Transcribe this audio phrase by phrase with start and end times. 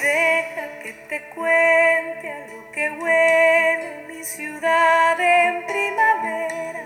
[0.00, 6.84] te cuente a lo que huele mi ciudad en primavera,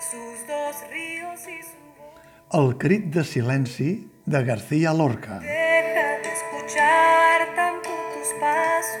[0.00, 2.70] sus dos ríos y su voz.
[2.70, 5.38] El crit de silenci de García Lorca.
[5.40, 9.00] Deja de escuchar tanto tus pasos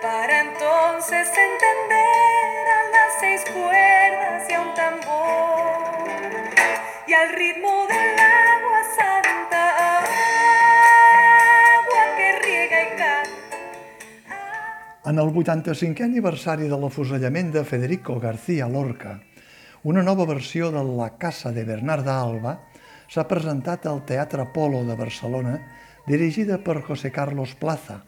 [0.00, 5.58] para entonces entender a las seis cuerdas y a un tambor
[7.06, 7.77] y al ritmo
[15.08, 19.14] En el 85è aniversari de l'afusellament de Federico García Lorca,
[19.88, 22.52] una nova versió de La Casa de Bernarda Alba
[23.08, 25.54] s'ha presentat al Teatre Polo de Barcelona
[26.04, 28.02] dirigida per José Carlos Plaza,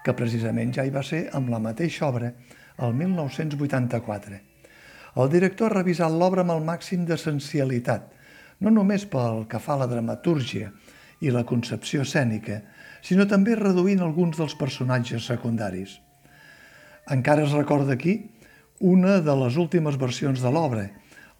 [0.00, 2.32] que precisament ja hi va ser amb la mateixa obra
[2.78, 4.40] el 1984.
[5.20, 8.12] El director ha revisat l'obra amb el màxim d'essencialitat,
[8.64, 10.72] no només pel que fa a la dramatúrgia
[11.20, 12.62] i la concepció escènica,
[13.04, 16.00] sinó també reduint alguns dels personatges secundaris.
[17.10, 18.30] Encara es recorda aquí
[18.78, 20.84] una de les últimes versions de l'obra,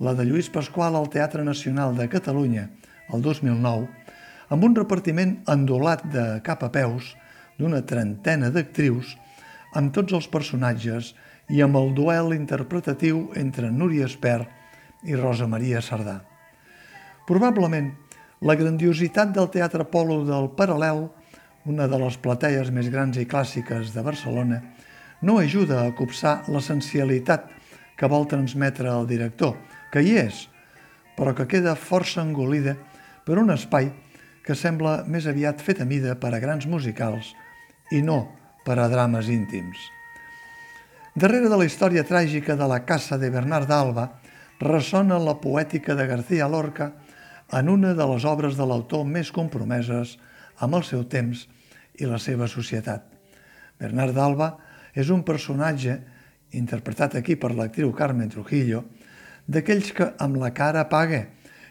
[0.03, 2.65] la de Lluís Pasqual al Teatre Nacional de Catalunya,
[3.15, 3.87] el 2009,
[4.51, 7.13] amb un repartiment endolat de cap a peus
[7.61, 9.15] d'una trentena d'actrius,
[9.79, 11.13] amb tots els personatges
[11.55, 16.19] i amb el duel interpretatiu entre Núria Espert i Rosa Maria Sardà.
[17.31, 17.93] Probablement,
[18.43, 21.07] la grandiositat del Teatre Polo del Paral·lel,
[21.71, 24.65] una de les plateies més grans i clàssiques de Barcelona,
[25.23, 27.49] no ajuda a copsar l'essencialitat
[27.97, 29.57] que vol transmetre el director,
[29.93, 30.47] que hi és,
[31.17, 32.77] però que queda força engolida
[33.27, 33.91] per un espai
[34.47, 37.35] que sembla més aviat fet a mida per a grans musicals
[37.93, 38.23] i no
[38.65, 39.79] per a drames íntims.
[41.15, 44.07] Darrere de la història tràgica de la Casa de Bernard d'Alba
[44.61, 46.93] ressona la poètica de García Lorca
[47.53, 50.17] en una de les obres de l'autor més compromeses
[50.63, 51.47] amb el seu temps
[51.99, 53.03] i la seva societat.
[53.81, 54.53] Bernard d'Alba
[54.95, 55.99] és un personatge,
[56.57, 58.85] interpretat aquí per l'actriu Carmen Trujillo,
[59.47, 61.25] d'aquells que amb la cara paga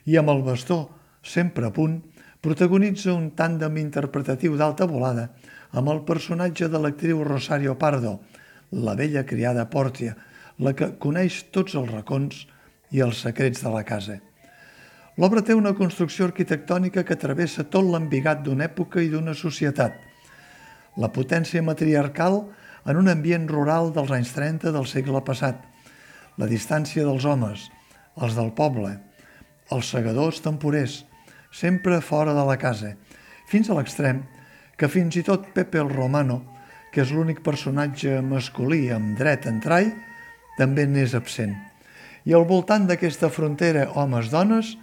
[0.06, 0.80] i amb el bastó
[1.24, 2.00] sempre a punt
[2.42, 5.30] protagonitza un tàndem interpretatiu d'alta volada
[5.76, 8.20] amb el personatge de l'actriu Rosario Pardo,
[8.72, 10.16] la vella criada Pòrtia,
[10.60, 12.46] la que coneix tots els racons
[12.92, 14.18] i els secrets de la casa.
[15.20, 19.98] L'obra té una construcció arquitectònica que travessa tot l'ambigat d'una època i d'una societat.
[20.98, 22.46] La potència matriarcal
[22.86, 25.62] en un ambient rural dels anys 30 del segle passat,
[26.40, 27.68] la distància dels homes,
[28.20, 28.96] els del poble,
[29.72, 31.04] els segadors temporers,
[31.52, 32.94] sempre fora de la casa,
[33.50, 34.24] fins a l'extrem
[34.80, 36.40] que fins i tot Pepe el Romano,
[36.94, 39.84] que és l'únic personatge masculí amb dret a entrar
[40.58, 41.54] també n'és absent.
[42.26, 44.76] I al voltant d'aquesta frontera homes-dones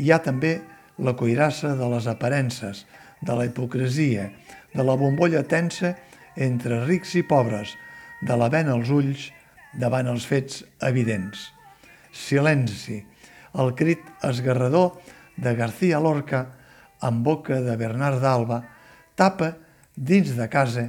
[0.00, 0.58] hi ha també
[0.98, 2.86] la cuirassa de les aparences,
[3.22, 4.30] de la hipocresia,
[4.72, 5.94] de la bombolla tensa
[6.36, 7.76] entre rics i pobres,
[8.22, 9.30] de la vena als ulls
[9.78, 11.50] davant els fets evidents.
[12.12, 13.00] Silenci,
[13.58, 15.00] el crit esgarrador
[15.36, 16.46] de García Lorca
[17.02, 18.62] en boca de Bernard d'Alba,
[19.16, 19.56] tapa
[19.96, 20.88] dins de casa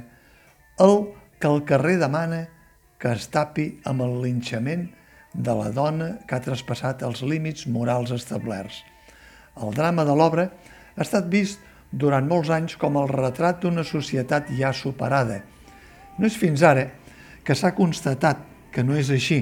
[0.80, 1.10] el
[1.40, 2.44] que el carrer demana
[2.98, 4.86] que es tapi amb el linxament
[5.34, 8.80] de la dona que ha traspassat els límits morals establerts.
[9.60, 10.48] El drama de l'obra
[10.94, 11.60] ha estat vist
[11.94, 15.40] durant molts anys com el retrat d'una societat ja superada.
[16.18, 16.88] No és fins ara
[17.46, 18.40] que s'ha constatat
[18.74, 19.40] que no és així,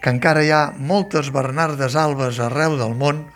[0.00, 3.26] que encara hi ha moltes Bernardes Albes arreu del món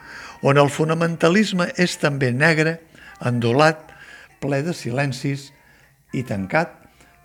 [0.42, 2.78] on el fonamentalisme és també negre,
[3.20, 3.92] endolat,
[4.40, 5.50] ple de silencis
[6.16, 6.74] i tancat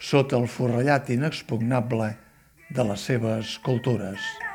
[0.01, 2.13] sota el forrellat inexpugnable
[2.71, 4.50] de les seves cultures.